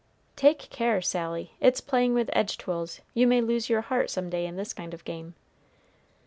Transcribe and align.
"Take 0.35 0.71
care, 0.71 0.99
Sally, 0.99 1.53
it's 1.59 1.79
playing 1.79 2.15
with 2.15 2.31
edge 2.33 2.57
tools; 2.57 3.01
you 3.13 3.27
may 3.27 3.39
lose 3.39 3.69
your 3.69 3.81
heart 3.81 4.09
some 4.09 4.31
day 4.31 4.47
in 4.47 4.55
this 4.55 4.73
kind 4.73 4.95
of 4.95 5.05
game." 5.05 5.35